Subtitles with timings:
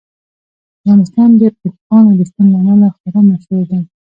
[0.77, 3.79] افغانستان د اوښانو د شتون له امله خورا مشهور دی.